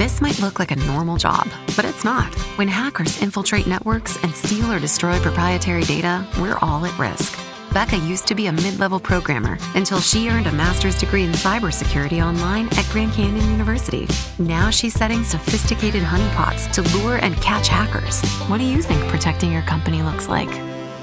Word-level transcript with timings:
This 0.00 0.22
might 0.22 0.40
look 0.40 0.58
like 0.58 0.70
a 0.70 0.76
normal 0.76 1.18
job, 1.18 1.46
but 1.76 1.84
it's 1.84 2.04
not. 2.04 2.32
When 2.56 2.68
hackers 2.68 3.20
infiltrate 3.20 3.66
networks 3.66 4.16
and 4.24 4.34
steal 4.34 4.72
or 4.72 4.78
destroy 4.78 5.20
proprietary 5.20 5.82
data, 5.82 6.26
we're 6.40 6.56
all 6.62 6.86
at 6.86 6.98
risk. 6.98 7.38
Becca 7.74 7.98
used 7.98 8.26
to 8.28 8.34
be 8.34 8.46
a 8.46 8.52
mid 8.52 8.78
level 8.78 8.98
programmer 8.98 9.58
until 9.74 10.00
she 10.00 10.30
earned 10.30 10.46
a 10.46 10.52
master's 10.52 10.98
degree 10.98 11.24
in 11.24 11.32
cybersecurity 11.32 12.24
online 12.24 12.68
at 12.78 12.88
Grand 12.90 13.12
Canyon 13.12 13.44
University. 13.50 14.08
Now 14.38 14.70
she's 14.70 14.94
setting 14.94 15.22
sophisticated 15.22 16.02
honeypots 16.02 16.72
to 16.72 16.96
lure 16.96 17.16
and 17.16 17.36
catch 17.42 17.68
hackers. 17.68 18.24
What 18.48 18.56
do 18.56 18.64
you 18.64 18.80
think 18.80 19.06
protecting 19.10 19.52
your 19.52 19.64
company 19.64 20.00
looks 20.00 20.28
like? 20.28 20.48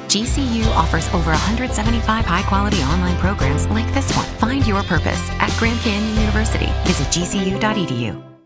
GCU 0.09 0.65
offers 0.75 1.07
over 1.09 1.29
175 1.29 2.25
high 2.25 2.41
quality 2.49 2.81
online 2.81 3.17
programs 3.17 3.67
like 3.67 3.93
this 3.93 4.11
one. 4.17 4.25
Find 4.39 4.65
your 4.65 4.81
purpose 4.81 5.29
at 5.33 5.55
Grand 5.59 5.79
Canyon 5.81 6.19
University. 6.19 6.73
Visit 6.87 7.05
gcu.edu. 7.09 8.36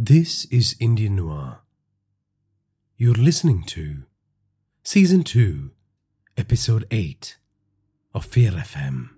This 0.00 0.44
is 0.44 0.76
Indian 0.78 1.16
Noir. 1.16 1.62
You're 2.96 3.14
listening 3.14 3.64
to 3.64 4.04
Season 4.84 5.24
2, 5.24 5.72
Episode 6.36 6.86
8 6.92 7.36
of 8.14 8.24
Fear 8.24 8.52
FM. 8.52 9.17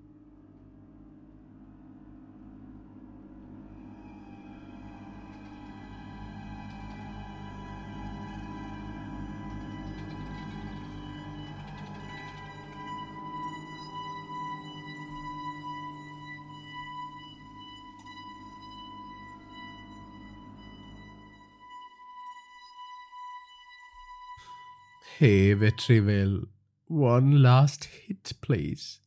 Hey, 25.20 25.54
Vetrivel, 25.54 26.46
one 26.86 27.42
last 27.42 27.84
hit, 27.84 28.32
please. 28.40 29.00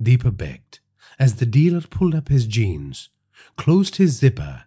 Deepa 0.00 0.36
begged 0.36 0.78
as 1.18 1.34
the 1.34 1.46
dealer 1.46 1.80
pulled 1.80 2.14
up 2.14 2.28
his 2.28 2.46
jeans, 2.46 3.08
closed 3.56 3.96
his 3.96 4.18
zipper, 4.18 4.66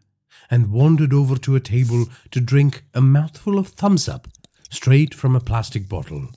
and 0.49 0.69
wandered 0.69 1.13
over 1.13 1.37
to 1.37 1.55
a 1.55 1.61
table 1.61 2.07
to 2.31 2.41
drink 2.41 2.83
a 2.93 2.99
mouthful 2.99 3.57
of 3.57 3.69
Thums 3.69 4.09
Up 4.09 4.27
straight 4.69 5.13
from 5.13 5.33
a 5.33 5.39
plastic 5.39 5.87
bottle. 5.87 6.27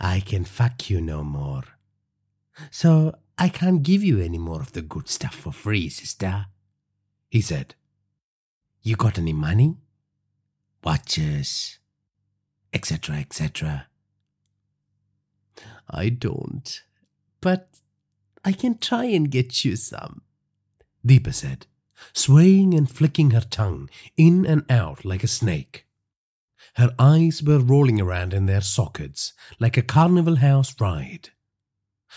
I 0.00 0.18
can 0.18 0.44
fuck 0.44 0.90
you 0.90 1.00
no 1.00 1.22
more. 1.22 1.62
So 2.72 3.14
I 3.38 3.48
can't 3.48 3.84
give 3.84 4.02
you 4.02 4.18
any 4.18 4.38
more 4.38 4.60
of 4.60 4.72
the 4.72 4.82
good 4.82 5.08
stuff 5.08 5.36
for 5.36 5.52
free, 5.52 5.88
sister, 5.88 6.46
he 7.30 7.42
said. 7.42 7.76
You 8.82 8.96
got 8.96 9.18
any 9.18 9.32
money? 9.32 9.76
Watches, 10.82 11.78
etc., 12.76 13.16
etc. 13.16 13.86
I 15.88 16.10
don't, 16.10 16.82
but 17.40 17.68
I 18.44 18.52
can 18.52 18.76
try 18.76 19.04
and 19.06 19.30
get 19.30 19.64
you 19.64 19.76
some, 19.76 20.20
Deepa 21.02 21.32
said, 21.32 21.66
swaying 22.12 22.74
and 22.74 22.90
flicking 22.90 23.30
her 23.30 23.40
tongue 23.40 23.88
in 24.18 24.44
and 24.44 24.70
out 24.70 25.06
like 25.06 25.24
a 25.24 25.36
snake. 25.40 25.86
Her 26.74 26.94
eyes 26.98 27.42
were 27.42 27.60
rolling 27.60 27.98
around 27.98 28.34
in 28.34 28.44
their 28.44 28.60
sockets 28.60 29.32
like 29.58 29.78
a 29.78 29.88
carnival 29.96 30.36
house 30.36 30.78
ride. 30.78 31.30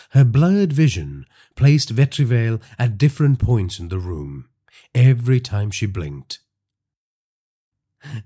Her 0.10 0.26
blurred 0.26 0.74
vision 0.74 1.26
placed 1.56 1.96
Vetrivel 1.96 2.62
at 2.78 2.98
different 2.98 3.40
points 3.40 3.80
in 3.80 3.88
the 3.88 4.00
room 4.00 4.50
every 4.94 5.40
time 5.40 5.72
she 5.72 5.86
blinked. 5.86 6.40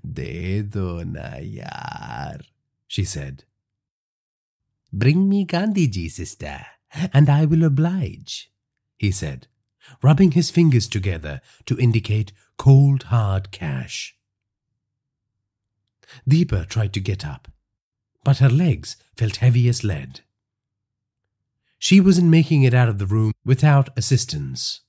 De 0.04 0.62
do 0.62 1.04
na 1.04 1.38
she 2.86 3.04
said. 3.04 3.44
Bring 4.92 5.28
me 5.28 5.44
Gandhiji, 5.44 6.08
sister, 6.08 6.64
and 7.12 7.28
I 7.28 7.44
will 7.44 7.64
oblige, 7.64 8.52
he 8.96 9.10
said, 9.10 9.48
rubbing 10.02 10.32
his 10.32 10.50
fingers 10.50 10.86
together 10.86 11.40
to 11.66 11.78
indicate 11.78 12.32
cold 12.56 13.04
hard 13.04 13.50
cash. 13.50 14.16
Deepa 16.28 16.68
tried 16.68 16.92
to 16.92 17.00
get 17.00 17.26
up, 17.26 17.48
but 18.22 18.38
her 18.38 18.48
legs 18.48 18.96
felt 19.16 19.36
heavy 19.36 19.68
as 19.68 19.82
lead. 19.82 20.20
She 21.78 22.00
wasn't 22.00 22.30
making 22.30 22.62
it 22.62 22.72
out 22.72 22.88
of 22.88 22.98
the 22.98 23.06
room 23.06 23.32
without 23.44 23.90
assistance. 23.98 24.82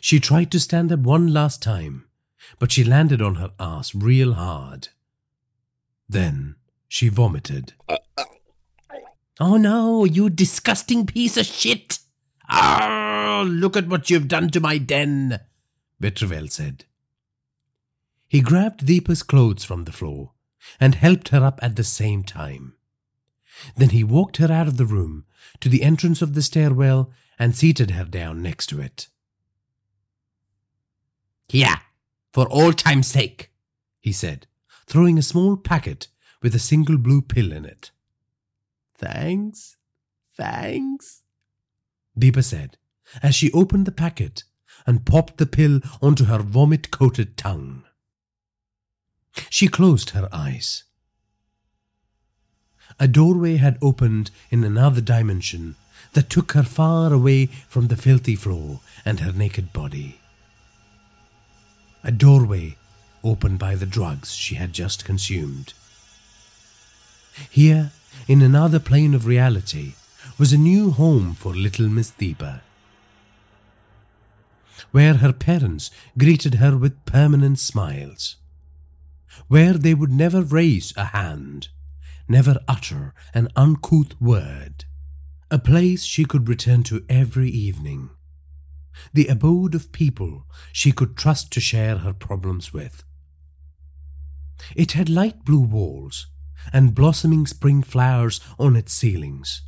She 0.00 0.20
tried 0.20 0.50
to 0.52 0.60
stand 0.60 0.92
up 0.92 1.00
one 1.00 1.32
last 1.32 1.62
time, 1.62 2.04
but 2.58 2.72
she 2.72 2.84
landed 2.84 3.20
on 3.20 3.36
her 3.36 3.50
ass 3.58 3.94
real 3.94 4.34
hard. 4.34 4.88
Then 6.08 6.56
she 6.88 7.08
vomited. 7.08 7.74
Oh 9.38 9.56
no, 9.56 10.04
you 10.04 10.30
disgusting 10.30 11.06
piece 11.06 11.36
of 11.36 11.46
shit! 11.46 11.98
Ah, 12.48 13.44
look 13.46 13.76
at 13.76 13.88
what 13.88 14.08
you've 14.08 14.28
done 14.28 14.50
to 14.50 14.60
my 14.60 14.78
den, 14.78 15.40
Vetrivel 16.00 16.50
said. 16.50 16.84
He 18.28 18.40
grabbed 18.40 18.86
Deepa's 18.86 19.22
clothes 19.22 19.64
from 19.64 19.84
the 19.84 19.92
floor 19.92 20.32
and 20.80 20.94
helped 20.94 21.28
her 21.28 21.44
up 21.44 21.58
at 21.62 21.76
the 21.76 21.84
same 21.84 22.22
time. 22.24 22.74
Then 23.76 23.90
he 23.90 24.04
walked 24.04 24.38
her 24.38 24.50
out 24.50 24.68
of 24.68 24.76
the 24.76 24.86
room 24.86 25.24
to 25.60 25.68
the 25.68 25.82
entrance 25.82 26.22
of 26.22 26.34
the 26.34 26.42
stairwell 26.42 27.10
and 27.38 27.54
seated 27.54 27.92
her 27.92 28.04
down 28.04 28.42
next 28.42 28.66
to 28.66 28.80
it. 28.80 29.08
Here, 31.48 31.80
for 32.36 32.46
all 32.48 32.70
time's 32.74 33.06
sake, 33.06 33.50
he 33.98 34.12
said, 34.12 34.46
throwing 34.86 35.16
a 35.16 35.22
small 35.22 35.56
packet 35.56 36.08
with 36.42 36.54
a 36.54 36.58
single 36.58 36.98
blue 36.98 37.22
pill 37.22 37.50
in 37.50 37.64
it. 37.64 37.92
Thanks, 38.94 39.78
thanks, 40.36 41.22
Deepa 42.20 42.44
said 42.44 42.76
as 43.22 43.34
she 43.34 43.50
opened 43.52 43.86
the 43.86 44.00
packet 44.04 44.44
and 44.86 45.06
popped 45.06 45.38
the 45.38 45.46
pill 45.46 45.80
onto 46.02 46.24
her 46.24 46.40
vomit 46.40 46.90
coated 46.90 47.38
tongue. 47.38 47.84
She 49.48 49.66
closed 49.66 50.10
her 50.10 50.28
eyes. 50.30 50.84
A 53.00 53.08
doorway 53.08 53.56
had 53.56 53.78
opened 53.80 54.30
in 54.50 54.62
another 54.62 55.00
dimension 55.00 55.76
that 56.12 56.28
took 56.28 56.52
her 56.52 56.64
far 56.64 57.14
away 57.14 57.46
from 57.46 57.86
the 57.86 57.96
filthy 57.96 58.36
floor 58.36 58.80
and 59.06 59.20
her 59.20 59.32
naked 59.32 59.72
body. 59.72 60.20
A 62.06 62.12
doorway 62.12 62.76
opened 63.24 63.58
by 63.58 63.74
the 63.74 63.84
drugs 63.84 64.32
she 64.32 64.54
had 64.54 64.72
just 64.72 65.04
consumed. 65.04 65.74
Here, 67.50 67.90
in 68.28 68.42
another 68.42 68.78
plane 68.78 69.12
of 69.12 69.26
reality, 69.26 69.94
was 70.38 70.52
a 70.52 70.56
new 70.56 70.92
home 70.92 71.34
for 71.34 71.52
little 71.52 71.88
Miss 71.88 72.12
Deepa, 72.12 72.60
where 74.92 75.14
her 75.14 75.32
parents 75.32 75.90
greeted 76.16 76.54
her 76.54 76.76
with 76.76 77.04
permanent 77.06 77.58
smiles, 77.58 78.36
where 79.48 79.72
they 79.72 79.92
would 79.92 80.12
never 80.12 80.42
raise 80.42 80.92
a 80.96 81.06
hand, 81.06 81.70
never 82.28 82.60
utter 82.68 83.14
an 83.34 83.48
uncouth 83.56 84.14
word, 84.20 84.84
a 85.50 85.58
place 85.58 86.04
she 86.04 86.24
could 86.24 86.48
return 86.48 86.84
to 86.84 87.04
every 87.08 87.50
evening, 87.50 88.10
the 89.12 89.26
abode 89.26 89.74
of 89.74 89.92
people 89.92 90.46
she 90.72 90.92
could 90.92 91.16
trust 91.16 91.52
to 91.52 91.60
share 91.60 91.98
her 91.98 92.12
problems 92.12 92.72
with. 92.72 93.04
It 94.74 94.92
had 94.92 95.08
light 95.08 95.44
blue 95.44 95.60
walls 95.60 96.26
and 96.72 96.94
blossoming 96.94 97.46
spring 97.46 97.82
flowers 97.82 98.40
on 98.58 98.76
its 98.76 98.92
ceilings, 98.92 99.62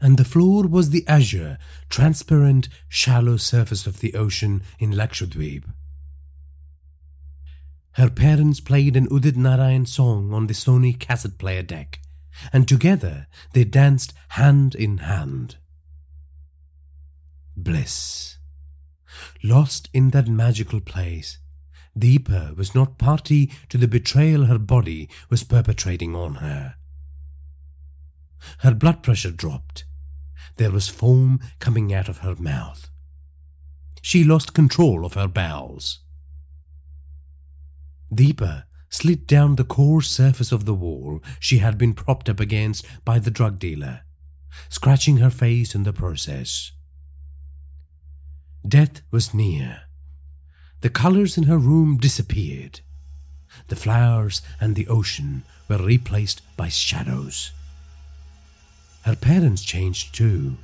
and 0.00 0.16
the 0.16 0.24
floor 0.24 0.66
was 0.66 0.90
the 0.90 1.06
azure, 1.06 1.58
transparent, 1.88 2.68
shallow 2.88 3.36
surface 3.36 3.86
of 3.86 4.00
the 4.00 4.14
ocean 4.14 4.62
in 4.78 4.92
Lakshadweep. 4.92 5.64
Her 7.92 8.08
parents 8.08 8.60
played 8.60 8.96
an 8.96 9.08
Udit 9.08 9.36
Narayan 9.36 9.86
song 9.86 10.32
on 10.32 10.46
the 10.46 10.54
Sony 10.54 10.98
cassette 10.98 11.38
player 11.38 11.62
deck, 11.62 12.00
and 12.52 12.66
together 12.66 13.26
they 13.52 13.64
danced 13.64 14.14
hand 14.30 14.74
in 14.74 14.98
hand. 14.98 15.56
Bliss. 17.56 18.38
Lost 19.42 19.88
in 19.92 20.10
that 20.10 20.28
magical 20.28 20.80
place, 20.80 21.38
Deepa 21.98 22.56
was 22.56 22.74
not 22.74 22.98
party 22.98 23.50
to 23.68 23.76
the 23.76 23.88
betrayal 23.88 24.46
her 24.46 24.58
body 24.58 25.08
was 25.28 25.44
perpetrating 25.44 26.14
on 26.14 26.36
her. 26.36 26.76
Her 28.58 28.74
blood 28.74 29.02
pressure 29.02 29.30
dropped. 29.30 29.84
There 30.56 30.70
was 30.70 30.88
foam 30.88 31.40
coming 31.58 31.92
out 31.92 32.08
of 32.08 32.18
her 32.18 32.34
mouth. 32.36 32.90
She 34.00 34.24
lost 34.24 34.54
control 34.54 35.04
of 35.04 35.14
her 35.14 35.28
bowels. 35.28 36.00
Deepa 38.12 38.64
slid 38.88 39.26
down 39.26 39.56
the 39.56 39.64
coarse 39.64 40.10
surface 40.10 40.52
of 40.52 40.64
the 40.64 40.74
wall 40.74 41.22
she 41.40 41.58
had 41.58 41.78
been 41.78 41.94
propped 41.94 42.28
up 42.28 42.40
against 42.40 42.84
by 43.04 43.18
the 43.18 43.30
drug 43.30 43.58
dealer, 43.58 44.02
scratching 44.68 45.18
her 45.18 45.30
face 45.30 45.74
in 45.74 45.84
the 45.84 45.92
process. 45.92 46.72
Death 48.66 49.02
was 49.10 49.34
near. 49.34 49.82
The 50.82 50.90
colors 50.90 51.36
in 51.36 51.44
her 51.44 51.58
room 51.58 51.98
disappeared. 51.98 52.80
The 53.68 53.76
flowers 53.76 54.40
and 54.60 54.76
the 54.76 54.86
ocean 54.86 55.42
were 55.68 55.78
replaced 55.78 56.42
by 56.56 56.68
shadows. 56.68 57.52
Her 59.02 59.16
parents 59.16 59.62
changed 59.62 60.14
too. 60.14 60.58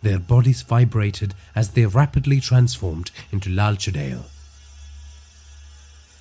Their 0.00 0.18
bodies 0.18 0.62
vibrated 0.62 1.34
as 1.54 1.70
they 1.70 1.86
rapidly 1.86 2.40
transformed 2.40 3.10
into 3.30 3.50
Lal 3.50 3.76
Chudail. 3.76 4.24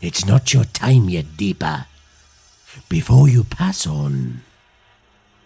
It's 0.02 0.26
not 0.26 0.54
your 0.54 0.66
time 0.66 1.10
yet, 1.10 1.26
Deepa. 1.38 1.86
Before 2.90 3.30
you 3.30 3.44
pass 3.44 3.88
on, 3.88 4.42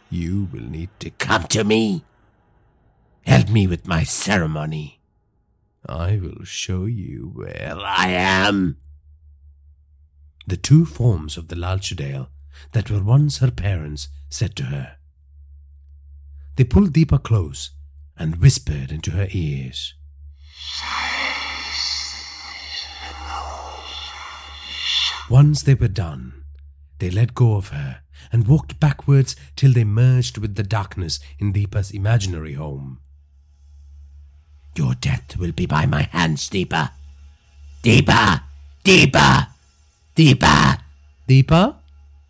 you 0.09 0.47
will 0.51 0.63
need 0.63 0.89
to 0.99 1.11
come 1.11 1.43
to 1.49 1.63
me. 1.63 2.03
Help 3.25 3.49
me 3.49 3.67
with 3.67 3.87
my 3.87 4.03
ceremony. 4.03 4.99
I 5.87 6.17
will 6.17 6.43
show 6.43 6.85
you 6.85 7.31
where 7.33 7.75
I 7.79 8.09
am. 8.09 8.77
The 10.47 10.57
two 10.57 10.85
forms 10.85 11.37
of 11.37 11.47
the 11.47 11.55
Lal 11.55 11.77
Chudail 11.79 12.27
that 12.71 12.89
were 12.89 13.03
once 13.03 13.39
her 13.39 13.51
parents 13.51 14.09
said 14.29 14.55
to 14.57 14.63
her. 14.65 14.97
They 16.55 16.63
pulled 16.63 16.93
Deepa 16.93 17.21
close 17.23 17.71
and 18.17 18.37
whispered 18.37 18.91
into 18.91 19.11
her 19.11 19.27
ears. 19.31 19.93
Once 25.29 25.63
they 25.63 25.73
were 25.73 25.87
done, 25.87 26.43
they 26.99 27.09
let 27.09 27.33
go 27.33 27.55
of 27.55 27.69
her 27.69 28.01
and 28.31 28.47
walked 28.47 28.79
backwards 28.79 29.35
till 29.55 29.73
they 29.73 29.83
merged 29.83 30.37
with 30.37 30.55
the 30.55 30.63
darkness 30.63 31.19
in 31.39 31.51
Deepa's 31.51 31.91
imaginary 31.91 32.53
home. 32.53 32.99
Your 34.77 34.95
death 34.95 35.37
will 35.37 35.51
be 35.51 35.65
by 35.65 35.85
my 35.85 36.03
hands, 36.03 36.49
Deepa. 36.49 36.91
Deepa! 37.83 38.41
Deepa! 38.83 39.47
Deepa! 40.15 40.79
Deepa? 41.27 41.75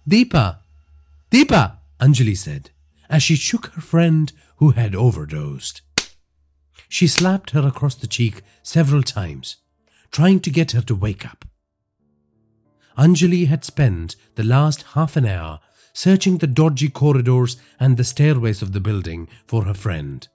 Deepa! 0.07 0.57
Deepa! 1.31 1.71
Anjali 1.99 2.37
said 2.37 2.69
as 3.09 3.23
she 3.23 3.35
shook 3.35 3.67
her 3.67 3.81
friend 3.81 4.31
who 4.57 4.71
had 4.71 4.95
overdosed. 4.95 5.81
She 6.89 7.07
slapped 7.07 7.51
her 7.51 7.67
across 7.67 7.95
the 7.95 8.07
cheek 8.07 8.41
several 8.63 9.03
times, 9.03 9.57
trying 10.11 10.39
to 10.41 10.49
get 10.49 10.71
her 10.71 10.81
to 10.81 10.95
wake 10.95 11.25
up. 11.25 11.45
Anjali 12.97 13.47
had 13.47 13.65
spent 13.65 14.15
the 14.35 14.43
last 14.43 14.83
half 14.93 15.17
an 15.17 15.25
hour 15.25 15.59
searching 15.93 16.37
the 16.37 16.47
dodgy 16.47 16.89
corridors 16.89 17.57
and 17.79 17.97
the 17.97 18.03
stairways 18.03 18.61
of 18.61 18.73
the 18.73 18.79
building 18.79 19.27
for 19.45 19.63
her 19.63 19.73
friend. 19.73 20.27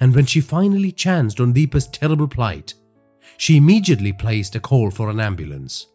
And 0.00 0.14
when 0.14 0.26
she 0.26 0.40
finally 0.40 0.92
chanced 0.92 1.40
on 1.40 1.52
Deepa's 1.52 1.86
terrible 1.86 2.28
plight, 2.28 2.74
she 3.36 3.56
immediately 3.56 4.12
placed 4.12 4.54
a 4.54 4.60
call 4.60 4.90
for 4.90 5.10
an 5.10 5.20
ambulance 5.20 5.86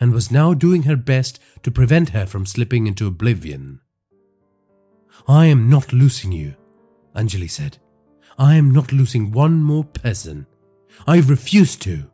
and 0.00 0.12
was 0.12 0.30
now 0.30 0.54
doing 0.54 0.82
her 0.82 0.96
best 0.96 1.40
to 1.62 1.70
prevent 1.70 2.10
her 2.10 2.26
from 2.26 2.46
slipping 2.46 2.86
into 2.86 3.06
oblivion. 3.06 3.80
I 5.26 5.46
am 5.46 5.68
not 5.68 5.92
losing 5.92 6.32
you, 6.32 6.54
Anjali 7.14 7.50
said. 7.50 7.78
I 8.38 8.54
am 8.54 8.70
not 8.70 8.92
losing 8.92 9.32
one 9.32 9.62
more 9.62 9.84
person. 9.84 10.46
I 11.06 11.18
refuse 11.20 11.76
to. 11.76 12.10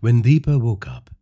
When 0.00 0.22
Deepa 0.22 0.60
woke 0.60 0.86
up, 0.86 1.13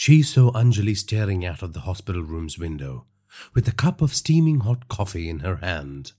she 0.00 0.22
saw 0.22 0.50
Anjali 0.52 0.96
staring 0.96 1.44
out 1.44 1.62
of 1.62 1.74
the 1.74 1.80
hospital 1.80 2.22
room's 2.22 2.58
window 2.58 3.04
with 3.52 3.68
a 3.68 3.72
cup 3.72 4.00
of 4.00 4.14
steaming 4.14 4.60
hot 4.60 4.88
coffee 4.88 5.28
in 5.28 5.40
her 5.40 5.56
hand. 5.56 6.12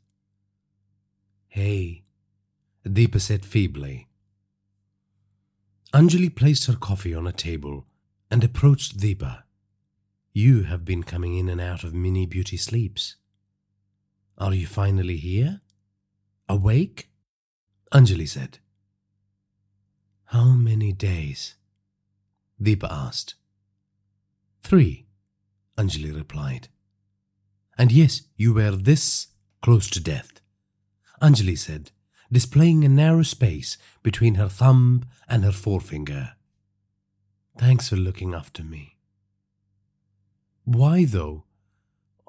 Hey, 1.47 2.03
Deepa 2.85 3.19
said 3.19 3.43
feebly. 3.43 4.07
Anjali 5.95 6.29
placed 6.29 6.67
her 6.67 6.75
coffee 6.75 7.15
on 7.15 7.25
a 7.25 7.31
table 7.31 7.87
and 8.29 8.43
approached 8.43 8.99
Deepa. 8.99 9.41
You 10.31 10.65
have 10.65 10.85
been 10.85 11.01
coming 11.01 11.35
in 11.35 11.49
and 11.49 11.59
out 11.59 11.83
of 11.83 11.91
mini 11.91 12.27
beauty 12.27 12.57
sleeps. 12.57 13.15
Are 14.37 14.53
you 14.53 14.67
finally 14.67 15.17
here? 15.17 15.61
Awake? 16.47 17.09
Anjali 17.91 18.29
said. 18.29 18.59
How 20.25 20.51
many 20.51 20.93
days? 20.93 21.55
Deepa 22.61 22.87
asked. 22.87 23.33
Three, 24.63 25.07
Anjali 25.77 26.15
replied. 26.15 26.67
And 27.77 27.91
yes, 27.91 28.21
you 28.35 28.53
were 28.53 28.71
this 28.71 29.27
close 29.61 29.89
to 29.91 29.99
death, 29.99 30.41
Anjali 31.21 31.57
said, 31.57 31.91
displaying 32.31 32.83
a 32.83 32.89
narrow 32.89 33.23
space 33.23 33.77
between 34.03 34.35
her 34.35 34.47
thumb 34.47 35.03
and 35.27 35.43
her 35.43 35.51
forefinger. 35.51 36.33
Thanks 37.57 37.89
for 37.89 37.95
looking 37.95 38.33
after 38.33 38.63
me. 38.63 38.97
Why, 40.63 41.05
though? 41.05 41.43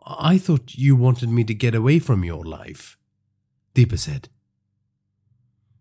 I 0.05 0.39
thought 0.39 0.75
you 0.75 0.97
wanted 0.97 1.29
me 1.29 1.45
to 1.45 1.55
get 1.55 1.75
away 1.75 1.99
from 2.01 2.25
your 2.25 2.45
life, 2.45 2.99
Deepa 3.75 3.99
said. 3.99 4.29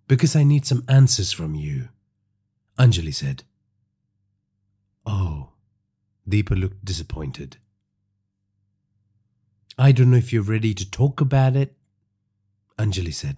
Because 0.07 0.36
I 0.36 0.44
need 0.44 0.65
some 0.65 0.83
answers 0.88 1.31
from 1.31 1.56
you, 1.56 1.89
Anjali 2.77 3.13
said. 3.13 3.44
Deepa 6.31 6.57
looked 6.57 6.86
disappointed. 6.86 7.57
I 9.78 9.92
don't 9.92 10.12
know 10.12 10.18
if 10.18 10.31
you're 10.31 10.42
ready 10.42 10.74
to 10.74 10.89
talk 10.89 11.19
about 11.19 11.57
it, 11.57 11.75
Anjali 12.80 13.13
said. 13.13 13.38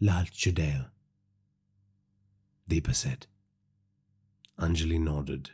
Lal 0.00 0.24
Lalchadale, 0.24 0.86
Deepa 2.70 2.94
said. 2.94 3.26
Anjali 4.58 5.00
nodded. 5.00 5.50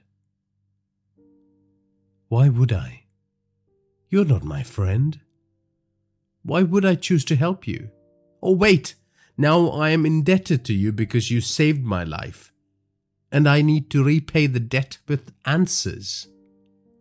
Why 2.29 2.51
would 2.51 2.73
I? 2.73 3.05
You're 4.11 4.27
not 4.27 4.45
my 4.45 4.63
friend. 4.63 5.21
Why 6.43 6.63
would 6.63 6.85
I 6.85 6.97
choose 6.97 7.25
to 7.27 7.37
help 7.37 7.67
you? 7.67 7.91
Oh, 8.43 8.53
wait! 8.53 8.95
Now 9.39 9.69
I 9.69 9.91
am 9.91 10.05
indebted 10.05 10.65
to 10.67 10.75
you 10.75 10.93
because 10.93 11.31
you 11.31 11.41
saved 11.41 11.83
my 11.83 12.05
life. 12.05 12.52
And 13.33 13.49
I 13.49 13.63
need 13.63 13.91
to 13.91 14.05
repay 14.05 14.47
the 14.47 14.61
debt 14.61 14.99
with 15.09 15.33
answers, 15.47 16.29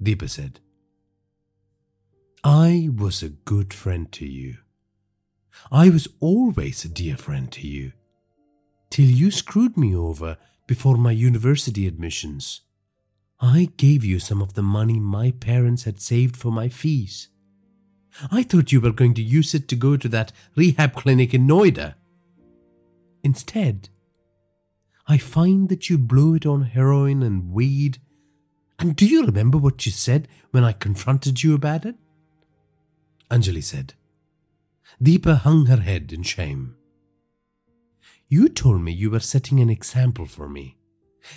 Deepa 0.01 0.29
said. 0.29 0.61
I 2.43 2.89
was 2.95 3.21
a 3.21 3.29
good 3.29 3.73
friend 3.73 4.11
to 4.13 4.25
you. 4.25 4.57
I 5.71 5.89
was 5.89 6.07
always 6.19 6.83
a 6.83 6.89
dear 6.89 7.17
friend 7.17 7.51
to 7.51 7.67
you. 7.67 7.91
Till 8.89 9.05
you 9.05 9.29
screwed 9.29 9.77
me 9.77 9.95
over 9.95 10.37
before 10.67 10.97
my 10.97 11.11
university 11.11 11.85
admissions. 11.85 12.61
I 13.41 13.71
gave 13.77 14.05
you 14.05 14.19
some 14.19 14.41
of 14.41 14.53
the 14.53 14.63
money 14.63 14.99
my 14.99 15.31
parents 15.31 15.83
had 15.83 16.01
saved 16.01 16.37
for 16.37 16.51
my 16.51 16.69
fees. 16.69 17.27
I 18.31 18.43
thought 18.43 18.71
you 18.71 18.81
were 18.81 18.91
going 18.91 19.13
to 19.15 19.21
use 19.21 19.53
it 19.53 19.67
to 19.69 19.75
go 19.75 19.97
to 19.97 20.07
that 20.09 20.31
rehab 20.55 20.95
clinic 20.95 21.33
in 21.33 21.47
Noida. 21.47 21.95
Instead, 23.23 23.89
I 25.11 25.17
find 25.17 25.67
that 25.67 25.89
you 25.89 25.97
blew 25.97 26.35
it 26.35 26.45
on 26.45 26.61
heroin 26.61 27.21
and 27.21 27.51
weed. 27.51 27.97
And 28.79 28.95
do 28.95 29.05
you 29.05 29.25
remember 29.25 29.57
what 29.57 29.85
you 29.85 29.91
said 29.91 30.29
when 30.51 30.63
I 30.63 30.71
confronted 30.71 31.43
you 31.43 31.53
about 31.53 31.83
it? 31.85 31.95
Anjali 33.29 33.61
said. 33.61 33.93
Deepa 35.03 35.39
hung 35.39 35.65
her 35.65 35.81
head 35.81 36.13
in 36.13 36.23
shame. 36.23 36.77
You 38.29 38.47
told 38.47 38.83
me 38.83 38.93
you 38.93 39.11
were 39.11 39.19
setting 39.19 39.59
an 39.59 39.69
example 39.69 40.25
for 40.25 40.47
me, 40.47 40.77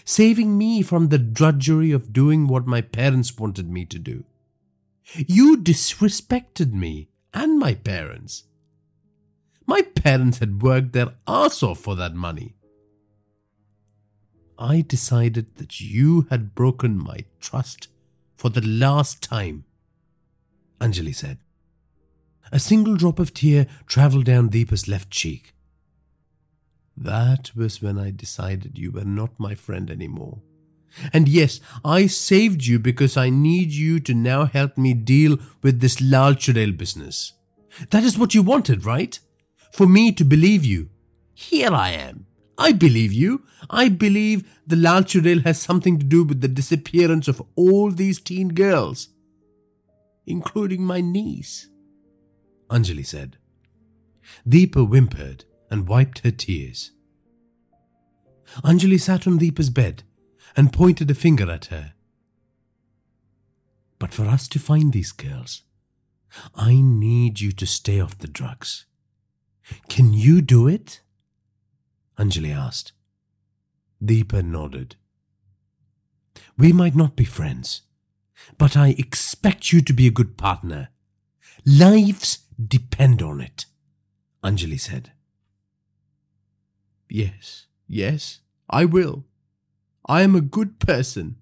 saving 0.04 0.56
me 0.56 0.80
from 0.82 1.08
the 1.08 1.18
drudgery 1.18 1.90
of 1.90 2.12
doing 2.12 2.46
what 2.46 2.68
my 2.68 2.80
parents 2.80 3.36
wanted 3.36 3.68
me 3.68 3.86
to 3.86 3.98
do. 3.98 4.24
You 5.16 5.56
disrespected 5.56 6.72
me 6.72 7.08
and 7.32 7.58
my 7.58 7.74
parents. 7.74 8.44
My 9.66 9.82
parents 9.82 10.38
had 10.38 10.62
worked 10.62 10.92
their 10.92 11.14
ass 11.26 11.60
off 11.64 11.80
for 11.80 11.96
that 11.96 12.14
money. 12.14 12.54
I 14.58 14.80
decided 14.80 15.56
that 15.56 15.80
you 15.80 16.26
had 16.30 16.54
broken 16.54 16.98
my 16.98 17.24
trust 17.40 17.88
for 18.36 18.48
the 18.48 18.66
last 18.66 19.22
time, 19.22 19.64
Anjali 20.80 21.14
said. 21.14 21.38
A 22.52 22.58
single 22.58 22.96
drop 22.96 23.18
of 23.18 23.34
tear 23.34 23.66
travelled 23.86 24.26
down 24.26 24.48
Deepa's 24.48 24.86
left 24.86 25.10
cheek. 25.10 25.54
That 26.96 27.50
was 27.56 27.82
when 27.82 27.98
I 27.98 28.10
decided 28.10 28.78
you 28.78 28.92
were 28.92 29.04
not 29.04 29.38
my 29.38 29.54
friend 29.54 29.90
anymore. 29.90 30.40
And 31.12 31.28
yes, 31.28 31.60
I 31.84 32.06
saved 32.06 32.66
you 32.66 32.78
because 32.78 33.16
I 33.16 33.28
need 33.30 33.72
you 33.72 33.98
to 34.00 34.14
now 34.14 34.44
help 34.44 34.78
me 34.78 34.94
deal 34.94 35.38
with 35.62 35.80
this 35.80 36.00
Lal 36.00 36.34
Chudail 36.34 36.76
business. 36.76 37.32
That 37.90 38.04
is 38.04 38.16
what 38.16 38.34
you 38.34 38.42
wanted, 38.42 38.84
right? 38.84 39.18
for 39.74 39.88
me 39.88 40.12
to 40.12 40.24
believe 40.24 40.64
you. 40.64 40.88
Here 41.34 41.72
I 41.72 41.90
am. 41.90 42.26
I 42.56 42.72
believe 42.72 43.12
you. 43.12 43.42
I 43.68 43.88
believe 43.88 44.44
the 44.66 44.76
Lal 44.76 45.04
has 45.42 45.60
something 45.60 45.98
to 45.98 46.04
do 46.04 46.24
with 46.24 46.40
the 46.40 46.48
disappearance 46.48 47.28
of 47.28 47.42
all 47.56 47.90
these 47.90 48.20
teen 48.20 48.48
girls, 48.48 49.08
including 50.26 50.82
my 50.82 51.00
niece. 51.00 51.68
Anjali 52.70 53.06
said. 53.06 53.36
Deepa 54.48 54.86
whimpered 54.88 55.44
and 55.70 55.88
wiped 55.88 56.20
her 56.20 56.30
tears. 56.30 56.92
Anjali 58.62 59.00
sat 59.00 59.26
on 59.26 59.38
Deepa's 59.38 59.70
bed 59.70 60.02
and 60.56 60.72
pointed 60.72 61.10
a 61.10 61.14
finger 61.14 61.50
at 61.50 61.66
her. 61.66 61.94
But 63.98 64.12
for 64.12 64.26
us 64.26 64.48
to 64.48 64.58
find 64.58 64.92
these 64.92 65.12
girls, 65.12 65.62
I 66.54 66.80
need 66.80 67.40
you 67.40 67.52
to 67.52 67.66
stay 67.66 68.00
off 68.00 68.18
the 68.18 68.28
drugs. 68.28 68.86
Can 69.88 70.12
you 70.12 70.42
do 70.42 70.68
it? 70.68 71.00
Anjali 72.18 72.54
asked. 72.54 72.92
Deepa 74.02 74.44
nodded. 74.44 74.96
We 76.56 76.72
might 76.72 76.94
not 76.94 77.16
be 77.16 77.24
friends, 77.24 77.82
but 78.58 78.76
I 78.76 78.88
expect 78.98 79.72
you 79.72 79.80
to 79.82 79.92
be 79.92 80.06
a 80.06 80.12
good 80.12 80.36
partner. 80.36 80.90
Lives 81.64 82.38
depend 82.64 83.22
on 83.22 83.40
it, 83.40 83.66
Anjali 84.42 84.78
said. 84.78 85.12
Yes, 87.08 87.66
yes, 87.88 88.40
I 88.68 88.84
will. 88.84 89.24
I 90.06 90.22
am 90.22 90.34
a 90.34 90.40
good 90.40 90.78
person. 90.78 91.36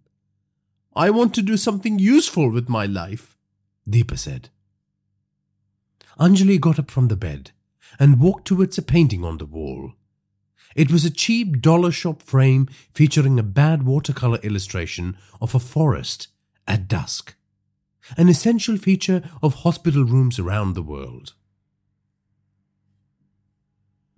I 0.95 1.11
want 1.11 1.35
to 1.35 1.43
do 1.43 1.57
something 1.57 1.99
useful 1.99 2.51
with 2.51 2.69
my 2.69 2.87
life, 2.87 3.37
Deepa 3.89 4.19
said. 4.19 4.51
Anjali 6.19 6.61
got 6.61 6.79
up 6.79 6.91
from 6.91 7.09
the 7.09 7.17
bed 7.17 7.51
and 7.99 8.21
walked 8.21 8.47
towards 8.47 8.79
a 8.79 8.83
painting 8.83 9.25
on 9.25 9.39
the 9.39 9.47
wall. 9.47 9.95
It 10.75 10.91
was 10.91 11.05
a 11.05 11.11
cheap 11.11 11.61
dollar 11.61 11.93
shop 11.93 12.23
frame 12.23 12.69
featuring 12.93 13.39
a 13.39 13.43
bad 13.43 13.85
watercolor 13.85 14.39
illustration 14.39 15.17
of 15.41 15.55
a 15.55 15.59
forest 15.59 16.29
at 16.67 16.89
dusk, 16.89 17.35
an 18.17 18.29
essential 18.29 18.77
feature 18.77 19.23
of 19.43 19.55
hospital 19.57 20.05
rooms 20.05 20.39
around 20.39 20.75
the 20.75 20.83
world. 20.83 21.35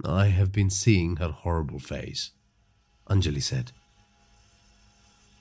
I 0.05 0.27
have 0.27 0.53
been 0.53 0.71
seeing 0.71 1.17
her 1.17 1.29
horrible 1.29 1.79
face, 1.79 2.31
Anjali 3.09 3.43
said. 3.43 3.73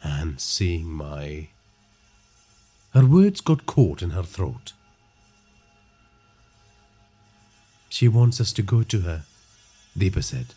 And 0.02 0.40
seeing 0.40 0.92
my. 0.92 1.50
Her 2.94 3.06
words 3.06 3.42
got 3.42 3.66
caught 3.66 4.02
in 4.02 4.12
her 4.12 4.24
throat. 4.24 4.74
She 7.90 8.08
wants 8.08 8.42
us 8.42 8.54
to 8.54 8.62
go 8.62 8.84
to 8.84 9.02
her, 9.02 9.24
Deepa 9.98 10.24
said. 10.24 10.48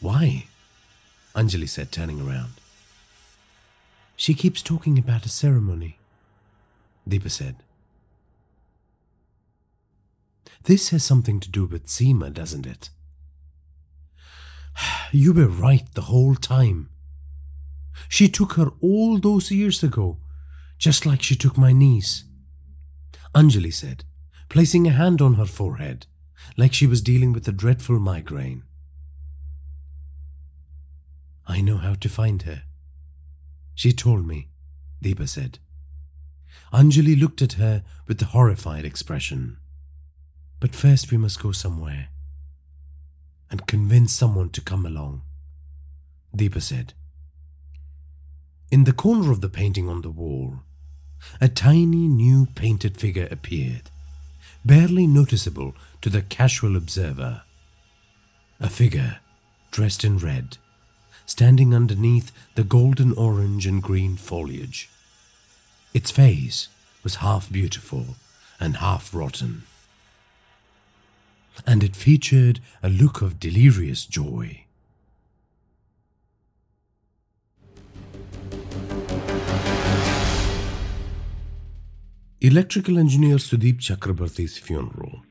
Why? 0.00 0.46
Anjali 1.34 1.68
said, 1.68 1.92
turning 1.92 2.20
around. 2.20 2.52
She 4.16 4.34
keeps 4.34 4.62
talking 4.62 4.98
about 4.98 5.26
a 5.26 5.28
ceremony, 5.28 5.98
Deepa 7.08 7.30
said. 7.30 7.56
This 10.64 10.88
has 10.88 11.04
something 11.04 11.38
to 11.40 11.50
do 11.50 11.64
with 11.64 11.86
Seema, 11.86 12.32
doesn't 12.32 12.66
it? 12.66 12.90
You 15.12 15.32
were 15.32 15.46
right 15.48 15.86
the 15.94 16.08
whole 16.12 16.34
time. 16.34 16.90
She 18.08 18.28
took 18.28 18.54
her 18.54 18.72
all 18.80 19.18
those 19.18 19.50
years 19.50 19.82
ago, 19.82 20.18
just 20.78 21.06
like 21.06 21.22
she 21.22 21.36
took 21.36 21.56
my 21.56 21.72
niece. 21.72 22.24
Anjali 23.34 23.72
said, 23.72 24.04
placing 24.48 24.86
a 24.86 24.90
hand 24.90 25.20
on 25.22 25.34
her 25.34 25.46
forehead, 25.46 26.06
like 26.56 26.72
she 26.72 26.86
was 26.86 27.00
dealing 27.02 27.32
with 27.32 27.46
a 27.48 27.52
dreadful 27.52 27.98
migraine. 27.98 28.62
I 31.46 31.60
know 31.60 31.76
how 31.76 31.94
to 31.94 32.08
find 32.08 32.42
her. 32.42 32.62
She 33.74 33.92
told 33.92 34.26
me, 34.26 34.48
Deepa 35.02 35.28
said. 35.28 35.58
Anjali 36.72 37.18
looked 37.18 37.42
at 37.42 37.54
her 37.54 37.84
with 38.06 38.20
a 38.22 38.26
horrified 38.26 38.84
expression. 38.84 39.58
But 40.58 40.74
first 40.74 41.10
we 41.10 41.18
must 41.18 41.42
go 41.42 41.52
somewhere 41.52 42.08
and 43.50 43.66
convince 43.66 44.12
someone 44.12 44.50
to 44.50 44.60
come 44.60 44.84
along, 44.84 45.22
Deepa 46.36 46.60
said. 46.60 46.94
In 48.70 48.84
the 48.84 48.92
corner 48.92 49.30
of 49.30 49.40
the 49.40 49.48
painting 49.48 49.88
on 49.88 50.02
the 50.02 50.10
wall, 50.10 50.60
a 51.40 51.48
tiny 51.48 52.08
new 52.08 52.46
painted 52.54 52.96
figure 52.96 53.28
appeared, 53.30 53.90
barely 54.64 55.06
noticeable 55.06 55.74
to 56.02 56.10
the 56.10 56.22
casual 56.22 56.76
observer. 56.76 57.42
A 58.58 58.68
figure 58.68 59.20
dressed 59.70 60.02
in 60.04 60.18
red, 60.18 60.58
standing 61.26 61.74
underneath 61.74 62.32
the 62.54 62.64
golden 62.64 63.12
orange 63.12 63.66
and 63.66 63.82
green 63.82 64.16
foliage. 64.16 64.88
Its 65.92 66.10
face 66.10 66.68
was 67.02 67.16
half 67.16 67.50
beautiful 67.52 68.16
and 68.58 68.78
half 68.78 69.14
rotten 69.14 69.64
and 71.64 71.82
it 71.82 71.94
featured 71.94 72.60
a 72.82 72.88
look 72.88 73.22
of 73.22 73.38
delirious 73.38 74.04
joy. 74.04 74.64
Electrical 82.40 82.98
engineer 82.98 83.36
Sudeep 83.36 83.80
Chakrabarti's 83.80 84.58
funeral 84.58 85.22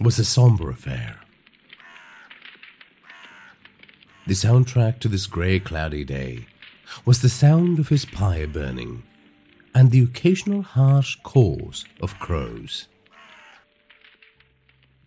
was 0.00 0.18
a 0.18 0.24
somber 0.24 0.70
affair. 0.70 1.23
The 4.26 4.34
soundtrack 4.34 5.00
to 5.00 5.08
this 5.08 5.26
grey, 5.26 5.60
cloudy 5.60 6.04
day 6.04 6.46
was 7.04 7.20
the 7.20 7.28
sound 7.28 7.78
of 7.78 7.88
his 7.88 8.04
pyre 8.04 8.46
burning 8.46 9.02
and 9.74 9.90
the 9.90 10.02
occasional 10.02 10.62
harsh 10.62 11.16
caws 11.22 11.84
of 12.00 12.18
crows. 12.18 12.88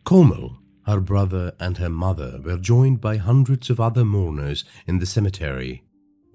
Komal 0.03 0.57
her 0.87 1.01
brother 1.01 1.51
and 1.59 1.77
her 1.77 1.89
mother 1.89 2.39
were 2.43 2.57
joined 2.57 3.01
by 3.01 3.17
hundreds 3.17 3.69
of 3.69 3.79
other 3.79 4.05
mourners 4.05 4.63
in 4.87 4.99
the 4.99 5.05
cemetery 5.05 5.83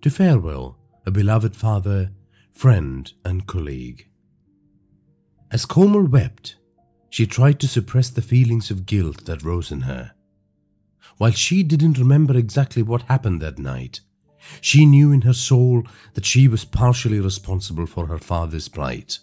to 0.02 0.10
farewell 0.10 0.76
a 1.06 1.10
beloved 1.10 1.56
father, 1.56 2.10
friend, 2.52 3.12
and 3.24 3.46
colleague. 3.46 4.06
As 5.50 5.64
Komal 5.64 6.04
wept, 6.04 6.56
she 7.08 7.26
tried 7.26 7.60
to 7.60 7.68
suppress 7.68 8.10
the 8.10 8.20
feelings 8.20 8.70
of 8.70 8.84
guilt 8.84 9.24
that 9.24 9.42
rose 9.42 9.72
in 9.72 9.82
her. 9.82 10.12
While 11.18 11.32
she 11.32 11.62
didn't 11.62 11.98
remember 11.98 12.36
exactly 12.36 12.82
what 12.82 13.02
happened 13.02 13.40
that 13.42 13.58
night, 13.58 14.00
she 14.60 14.86
knew 14.86 15.12
in 15.12 15.22
her 15.22 15.32
soul 15.32 15.84
that 16.14 16.24
she 16.24 16.48
was 16.48 16.64
partially 16.64 17.20
responsible 17.20 17.86
for 17.86 18.06
her 18.06 18.18
father's 18.18 18.68
plight. 18.68 19.18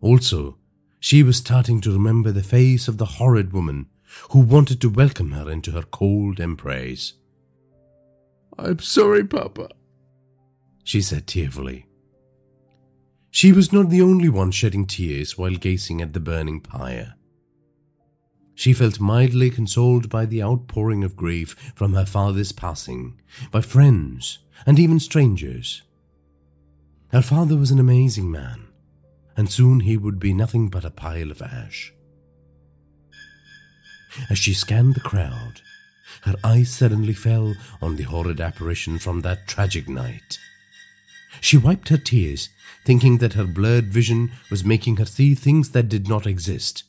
Also, 0.00 0.56
she 0.98 1.22
was 1.22 1.36
starting 1.36 1.80
to 1.80 1.92
remember 1.92 2.32
the 2.32 2.42
face 2.42 2.88
of 2.88 2.98
the 2.98 3.04
horrid 3.16 3.52
woman 3.52 3.86
who 4.30 4.40
wanted 4.40 4.80
to 4.80 4.90
welcome 4.90 5.32
her 5.32 5.50
into 5.50 5.70
her 5.72 5.82
cold 5.82 6.40
embrace. 6.40 7.14
I'm 8.58 8.80
sorry, 8.80 9.24
Papa, 9.24 9.70
she 10.84 11.00
said 11.00 11.26
tearfully. 11.26 11.86
She 13.30 13.52
was 13.52 13.72
not 13.72 13.90
the 13.90 14.02
only 14.02 14.28
one 14.28 14.50
shedding 14.50 14.86
tears 14.86 15.38
while 15.38 15.54
gazing 15.54 16.02
at 16.02 16.12
the 16.12 16.20
burning 16.20 16.60
pyre. 16.60 17.14
She 18.60 18.74
felt 18.74 19.00
mildly 19.00 19.48
consoled 19.48 20.10
by 20.10 20.26
the 20.26 20.42
outpouring 20.42 21.02
of 21.02 21.16
grief 21.16 21.56
from 21.74 21.94
her 21.94 22.04
father's 22.04 22.52
passing, 22.52 23.18
by 23.50 23.62
friends, 23.62 24.38
and 24.66 24.78
even 24.78 25.00
strangers. 25.00 25.82
Her 27.08 27.22
father 27.22 27.56
was 27.56 27.70
an 27.70 27.80
amazing 27.80 28.30
man 28.30 28.66
and 29.40 29.50
soon 29.50 29.80
he 29.80 29.96
would 29.96 30.18
be 30.18 30.34
nothing 30.34 30.68
but 30.68 30.84
a 30.84 30.90
pile 30.90 31.30
of 31.30 31.40
ash. 31.40 31.94
As 34.28 34.38
she 34.38 34.52
scanned 34.52 34.94
the 34.94 35.00
crowd, 35.00 35.62
her 36.24 36.36
eyes 36.44 36.68
suddenly 36.70 37.14
fell 37.14 37.54
on 37.80 37.96
the 37.96 38.02
horrid 38.02 38.38
apparition 38.38 38.98
from 38.98 39.22
that 39.22 39.48
tragic 39.48 39.88
night. 39.88 40.38
She 41.40 41.56
wiped 41.56 41.88
her 41.88 41.96
tears, 41.96 42.50
thinking 42.84 43.16
that 43.18 43.32
her 43.32 43.46
blurred 43.46 43.86
vision 43.86 44.32
was 44.50 44.62
making 44.62 44.98
her 44.98 45.06
see 45.06 45.34
things 45.34 45.70
that 45.70 45.88
did 45.88 46.06
not 46.06 46.26
exist. 46.26 46.84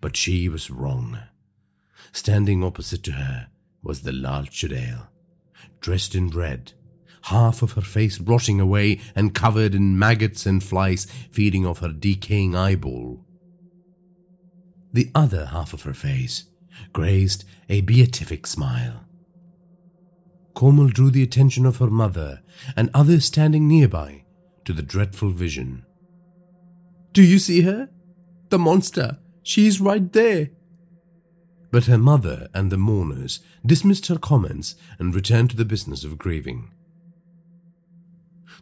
But 0.00 0.16
she 0.16 0.48
was 0.48 0.70
wrong. 0.70 1.20
Standing 2.12 2.62
opposite 2.62 3.02
to 3.04 3.12
her 3.12 3.48
was 3.82 4.02
the 4.02 4.12
Chudail 4.12 5.08
dressed 5.80 6.14
in 6.14 6.28
red, 6.28 6.72
half 7.22 7.62
of 7.62 7.72
her 7.72 7.82
face 7.82 8.20
rotting 8.20 8.60
away 8.60 9.00
and 9.14 9.34
covered 9.34 9.74
in 9.74 9.98
maggots 9.98 10.46
and 10.46 10.62
flies 10.62 11.06
feeding 11.30 11.66
off 11.66 11.80
her 11.80 11.92
decaying 11.92 12.54
eyeball. 12.54 13.24
The 14.92 15.10
other 15.14 15.46
half 15.46 15.72
of 15.72 15.82
her 15.82 15.94
face 15.94 16.44
grazed 16.92 17.44
a 17.68 17.82
beatific 17.82 18.46
smile. 18.46 19.04
Komal 20.54 20.88
drew 20.88 21.10
the 21.10 21.22
attention 21.22 21.66
of 21.66 21.76
her 21.76 21.90
mother 21.90 22.42
and 22.76 22.90
others 22.92 23.24
standing 23.24 23.68
nearby 23.68 24.24
to 24.64 24.72
the 24.72 24.82
dreadful 24.82 25.30
vision. 25.30 25.84
Do 27.12 27.22
you 27.22 27.38
see 27.38 27.62
her? 27.62 27.88
The 28.48 28.58
monster. 28.58 29.18
She's 29.48 29.80
right 29.80 30.12
there. 30.12 30.50
But 31.70 31.86
her 31.86 31.96
mother 31.96 32.48
and 32.52 32.70
the 32.70 32.76
mourners 32.76 33.40
dismissed 33.64 34.08
her 34.08 34.18
comments 34.18 34.74
and 34.98 35.14
returned 35.14 35.48
to 35.48 35.56
the 35.56 35.64
business 35.64 36.04
of 36.04 36.18
grieving. 36.18 36.70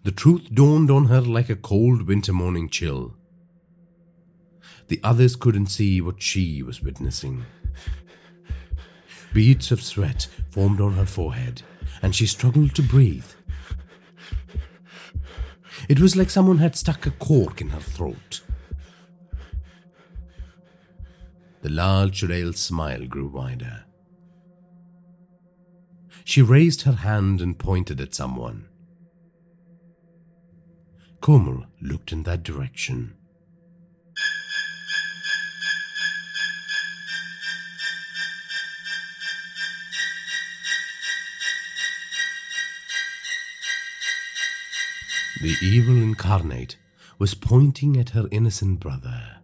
The 0.05 0.13
truth 0.13 0.55
dawned 0.55 0.89
on 0.89 1.07
her 1.07 1.21
like 1.21 1.51
a 1.51 1.57
cold 1.57 2.03
winter 2.03 2.33
morning 2.33 2.69
chill. 2.69 3.17
The 4.87 5.01
others 5.03 5.35
couldn't 5.35 5.67
see 5.67 6.01
what 6.01 6.23
she 6.23 6.63
was 6.63 6.81
witnessing. 6.81 7.45
Beads 9.35 9.73
of 9.73 9.83
sweat 9.83 10.29
formed 10.51 10.81
on 10.81 10.93
her 10.93 11.05
forehead, 11.05 11.63
and 12.01 12.15
she 12.15 12.27
struggled 12.27 12.77
to 12.77 12.83
breathe. 12.83 13.33
It 15.89 15.99
was 15.99 16.15
like 16.15 16.31
someone 16.31 16.59
had 16.59 16.77
stuck 16.77 17.07
a 17.07 17.11
cork 17.11 17.61
in 17.61 17.71
her 17.71 17.81
throat. 17.81 18.43
The 21.67 21.73
large 21.73 22.21
Churail's 22.21 22.61
smile 22.61 23.07
grew 23.07 23.27
wider. 23.27 23.87
She 26.25 26.41
raised 26.41 26.83
her 26.83 26.93
hand 26.93 27.41
and 27.41 27.59
pointed 27.59 28.01
at 28.01 28.15
someone. 28.15 28.69
Komal 31.21 31.67
looked 31.83 32.13
in 32.13 32.23
that 32.23 32.45
direction. 32.45 33.15
The 45.43 45.57
evil 45.61 45.97
incarnate 45.97 46.77
was 47.19 47.35
pointing 47.35 47.97
at 47.97 48.11
her 48.11 48.29
innocent 48.31 48.79
brother. 48.79 49.36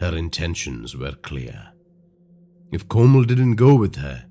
Her 0.00 0.16
intentions 0.16 0.96
were 0.96 1.12
clear. 1.12 1.68
If 2.72 2.88
Komal 2.88 3.24
didn't 3.24 3.56
go 3.56 3.74
with 3.74 3.96
her, 3.96 4.26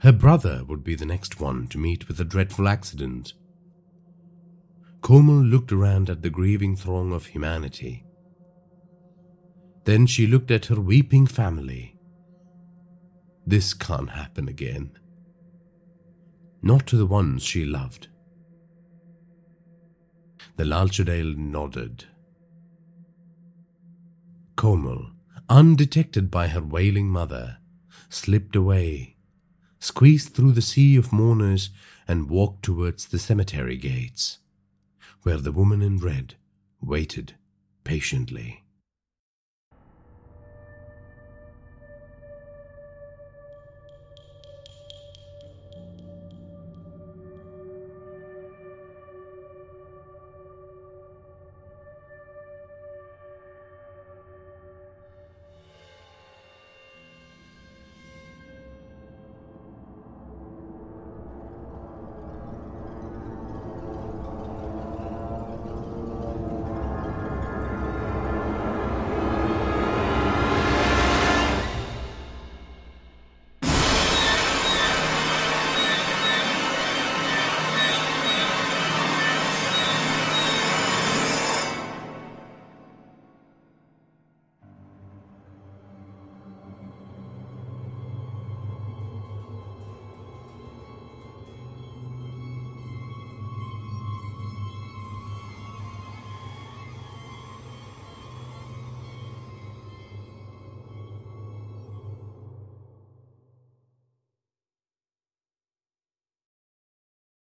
her 0.00 0.12
brother 0.12 0.64
would 0.66 0.82
be 0.82 0.96
the 0.96 1.06
next 1.06 1.40
one 1.40 1.68
to 1.68 1.78
meet 1.78 2.08
with 2.08 2.18
a 2.18 2.24
dreadful 2.24 2.66
accident. 2.66 3.34
Komal 5.00 5.44
looked 5.44 5.70
around 5.70 6.10
at 6.10 6.22
the 6.22 6.30
grieving 6.30 6.74
throng 6.74 7.12
of 7.12 7.26
humanity. 7.26 8.04
Then 9.84 10.06
she 10.06 10.26
looked 10.26 10.50
at 10.50 10.66
her 10.66 10.80
weeping 10.80 11.26
family. 11.26 11.96
This 13.46 13.74
can't 13.74 14.10
happen 14.10 14.48
again. 14.48 14.98
Not 16.62 16.86
to 16.88 16.96
the 16.96 17.06
ones 17.06 17.42
she 17.44 17.64
loved. 17.64 18.08
The 20.56 20.64
Lal 20.64 20.88
nodded. 21.36 22.06
Komal, 24.56 25.10
undetected 25.48 26.30
by 26.30 26.48
her 26.48 26.62
wailing 26.62 27.08
mother, 27.08 27.58
slipped 28.08 28.56
away, 28.56 29.16
squeezed 29.78 30.34
through 30.34 30.52
the 30.52 30.62
sea 30.62 30.96
of 30.96 31.12
mourners, 31.12 31.70
and 32.08 32.30
walked 32.30 32.62
towards 32.62 33.06
the 33.06 33.18
cemetery 33.18 33.76
gates, 33.76 34.38
where 35.22 35.38
the 35.38 35.52
woman 35.52 35.82
in 35.82 35.98
red 35.98 36.34
waited 36.80 37.34
patiently. 37.84 38.63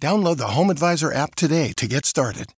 Download 0.00 0.36
the 0.36 0.48
Home 0.48 0.70
Advisor 0.70 1.12
app 1.12 1.34
today 1.34 1.72
to 1.76 1.88
get 1.88 2.06
started. 2.06 2.52